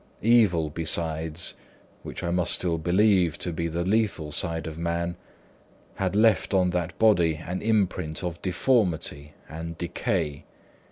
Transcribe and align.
Evil 0.23 0.71
besides 0.71 1.53
(which 2.01 2.23
I 2.23 2.31
must 2.31 2.53
still 2.53 2.79
believe 2.79 3.37
to 3.37 3.53
be 3.53 3.67
the 3.67 3.83
lethal 3.85 4.31
side 4.31 4.65
of 4.65 4.75
man) 4.75 5.15
had 5.97 6.15
left 6.15 6.55
on 6.55 6.71
that 6.71 6.97
body 6.97 7.35
an 7.35 7.61
imprint 7.61 8.23
of 8.23 8.41
deformity 8.41 9.35
and 9.47 9.77
decay. 9.77 10.43